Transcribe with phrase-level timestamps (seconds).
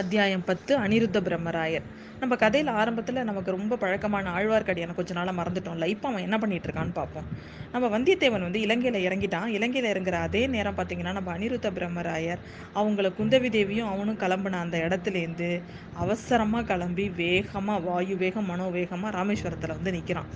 [0.00, 1.86] அத்தியாயம் பத்து அனிருத்த பிரம்மராயர்.
[2.20, 5.86] நம்ம கதையில் ஆரம்பத்தில் நமக்கு ரொம்ப பழக்கமான ஆழ்வார்க்கடியான கொஞ்ச நாளாக மறந்துட்டோம்ல.
[5.94, 7.26] இப்போ அவன் என்ன பண்ணிட்டு இருக்கான்னு பார்ப்போம்
[7.72, 9.48] நம்ம வந்தியத்தேவன் வந்து இலங்கையில் இறங்கிட்டான்.
[9.58, 12.42] இலங்கையில் இறங்குற அதே நேரம் பார்த்தீங்கன்னா நம்ம அனிருத்த பிரம்மராயர்
[12.74, 15.50] அவங்கள குந்தவி தேவியும் அவனும் கிளம்புன அந்த இடத்துலேருந்து
[16.04, 20.30] அவசரமாக கிளம்பி வேகமாக வாயு வேகம் மனோவேகமாக ராமேஸ்வரத்தில் வந்து நிற்கிறான்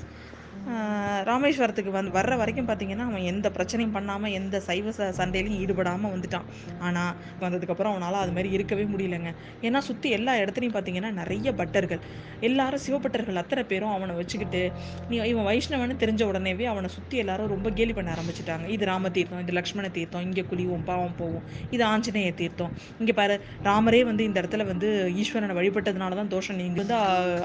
[1.29, 6.47] ராமேஸ்வரத்துக்கு வந்து வர்ற வரைக்கும் பார்த்தீங்கன்னா அவன் எந்த பிரச்சனையும் பண்ணாமல் எந்த சைவ ச சண்டையிலையும் ஈடுபடாமல் வந்துட்டான்.
[6.87, 9.31] ஆனால் வந்ததுக்கப்புறம் அவனால் அது மாதிரி இருக்கவே முடியலங்க.
[9.67, 12.03] ஏன்னா சுற்றி எல்லா இடத்துலையும் பார்த்தீங்கன்னா நிறைய பட்டர்கள்.
[12.49, 14.63] எல்லாரும் சிவபட்டர்கள் அத்தனை பேரும் அவனை வச்சுக்கிட்டு
[15.11, 18.67] நீ இவன் வைஷ்ணவன்னு தெரிஞ்ச உடனேவே அவனை சுற்றி எல்லாரும் ரொம்ப கேலி பண்ண ஆரம்பிச்சிட்டாங்க.
[18.77, 22.75] இது ராம தீர்த்தம் இது லக்ஷ்மண தீர்த்தம் இங்கே குழிவோம் பாவம் போவோம் இது ஆஞ்சநேய தீர்த்தம்.
[23.01, 23.37] இங்கே பாரு
[23.69, 24.91] ராமரே வந்து இந்த இடத்துல வந்து
[25.23, 26.99] ஈஸ்வரனை வழிபட்டதுனால தான் தோஷம் நீங்க வந்து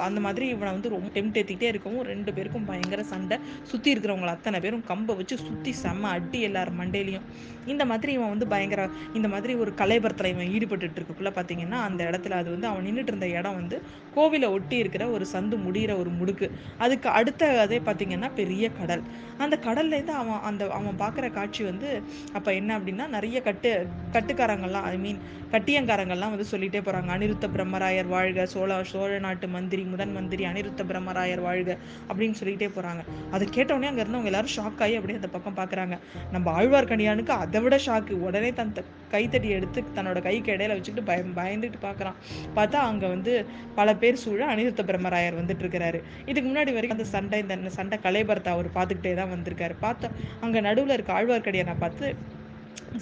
[0.10, 3.38] அந்த மாதிரி இவனை வந்து ரொம்ப டெம்ட் ஏற்றிக்கிட்டே இருக்கவும் ரெண்டு பேருக்கும் பயங்கர சண்டை
[3.72, 7.26] சுற்றி இருக்கிறவங்கள அத்தனை பேரும் கம்பை வச்சு சுற்றி செம்ம அடி எல்லாரும் மண்டையிலையும்.
[7.72, 8.84] இந்த மாதிரி இவன் வந்து பயங்கர
[9.18, 13.28] இந்த மாதிரி ஒரு கலைபரத்தில் இவன் ஈடுபட்டு இருக்குள்ள பார்த்தீங்கன்னா அந்த இடத்துல அது வந்து அவன் நின்றுட்டு இருந்த
[13.40, 13.78] இடம் வந்து
[14.16, 16.48] கோவிலை ஒட்டி இருக்கிற ஒரு சந்து முடிகிற ஒரு முடுக்கு.
[16.78, 19.04] அதுக்கு அடுத்த அதே பார்த்தீங்கன்னா பெரிய கடல்.
[19.44, 21.90] அந்த கடல்லேருந்து அவன் அந்த அவன் பார்க்குற காட்சி வந்து
[22.38, 23.72] அப்போ என்ன அப்படின்னா நிறைய கட்டு
[24.16, 25.22] கட்டுக்காரங்கள்லாம் ஐ மீன்
[25.54, 31.44] கட்டியங்காரங்கள்லாம் வந்து சொல்லிட்டே போகிறாங்க அனிருத்த பிரம்மராயர் வாழ்க சோழ சோழ நாட்டு மந்திரி முதன் மந்திரி அனிருத்த பிரம்மராயர்
[31.48, 31.72] வாழ்க
[32.10, 33.01] அப்படின்னு சொல்லிட்டே போகிறாங்க
[33.32, 35.98] அதை கேட்டவுடனே அங்கே இருந்தவங்க எல்லாரும் ஷாக் ஆகி அப்படியே அந்த பக்கம் பார்க்குறாங்க
[36.32, 38.74] நம்ம ஆழ்வார்க்கடியானுக்கு அதை விட ஷாக்கு உடனே தன்
[39.10, 42.18] கைத்தடி எடுத்து தன்னோட கைக்கு இடையில வச்சுக்கிட்டு பயம் பயந்துட்டு பார்க்குறான்
[42.56, 47.40] பார்த்தா அங்கே வந்து பல பேர் சூழ அனிருத்த பிரம்மராயர் வந்துட்டு இருக்கிறாரு இதுக்கு முன்னாடி வரைக்கும் அந்த சண்டை
[47.40, 49.76] இந்த சண்டை கலைபரத்தை அவர் பார்த்துக்கிட்டே தான் வந்திருக்காரு.
[49.82, 50.10] பார்த்தா
[50.42, 52.16] அங்கே நடுவில் இருக்க ஆழ்வார்க்கடியானை பார்த்து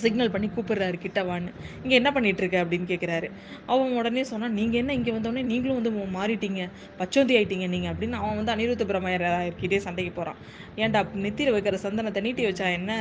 [0.02, 1.52] சிக்னல் பண்ணி கூப்பிடுறாரு கிட்டவான்னு.
[1.84, 3.28] இங்கே என்ன பண்ணிட்டு இருக்க அப்படின்னு கேட்குறாரு
[3.73, 6.64] அவன் உடனே சொன்னால் நீங்கள் என்ன இங்கே வந்தோடனே நீங்களும் வந்து மாறிட்டீங்க
[7.00, 10.39] பச்சோந்தி ஆயிட்டீங்க நீங்கள் அப்படின்னு அவன் வந்து அனிருத்த பிரமையர்கிட்டே சண்டைக்கு போகிறான்
[10.84, 12.92] ஏன்டா நெத்தியில் வைக்கிற சந்தனத்தை நீட்டி வச்சா என்ன?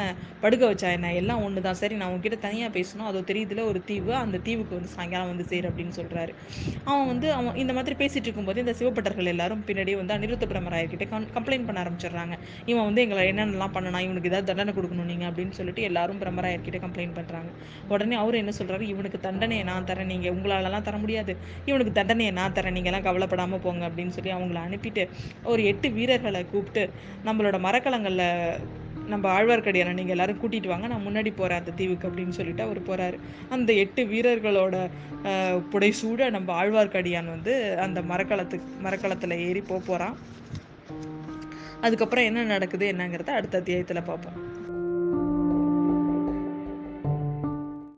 [0.44, 1.08] படுக்க வச்சா என்ன?
[1.20, 3.08] எல்லாம் ஒன்று தான் சரி நான் உங்ககிட்ட தனியாக பேசணும்.
[3.10, 4.12] அதோ தெரியுதுல ஒரு தீவு.
[4.22, 6.32] அந்த தீவுக்கு வந்து சாயங்காலம் வந்து சேர் அப்படின்னு சொல்கிறாரு
[6.90, 11.06] அவன் வந்து அவன் இந்த மாதிரி பேசிகிட்டு இருக்கும்போது இந்த சிவப்பட்டர்கள் எல்லாரும் பின்னாடியே வந்து அனிருத்த பிரமராயர்கிட்ட
[11.36, 12.34] கம்ப்ளைண்ட் பண்ண ஆரம்பிச்சிடுறாங்க.
[12.72, 14.00] இவன் வந்து எங்களை என்னென்னலாம் பண்ணனா?
[14.08, 16.20] இவனுக்கு ஏதாவது தண்டனை கொடுக்கணும் நீங்கள் அப்படின்னு சொல்லிட்டு எல்லாரும்
[16.58, 17.50] பிரமராயர்கிட்ட கம்ப்ளைண்ட் பண்ணுறாங்க
[17.92, 20.10] உடனே அவர் என்ன சொல்கிறாரு இவனுக்கு தண்டனையை நான் தரேன்.
[20.12, 21.32] நீங்கள் உங்களாலலாம் தர முடியாது.
[21.68, 22.76] இவனுக்கு தண்டனையை நான் தரேன்.
[22.78, 25.04] நீங்கள்லாம் கவலைப்படாமல் போங்க அப்படின்னு சொல்லி அவங்கள அனுப்பிட்டு
[25.52, 26.84] ஒரு எட்டு வீரர்களை கூப்பிட்டு
[27.28, 28.26] நம்மளோட மரக்கலங்களில்
[29.12, 30.86] நம்ம ஆழ்வார்க்கடியான நீங்கள் எல்லாரும் கூட்டிகிட்டு வாங்க.
[30.92, 33.18] நான் முன்னாடி போகிறேன் அந்த தீவுக்கு அப்படின்னு சொல்லிட்டு அவர் போகிறாரு
[33.56, 34.76] அந்த எட்டு வீரர்களோட
[35.72, 37.54] புடைசூட நம்ம ஆழ்வார்க்கடியான் வந்து
[37.86, 40.16] அந்த மரக்கலத்துக்கு மரக்கலத்தில் ஏறி போக போகிறான்
[41.86, 44.38] அதுக்கப்புறம் என்ன நடக்குது என்னங்கிறத அடுத்த அத்தியாயத்தில் பார்ப்போம்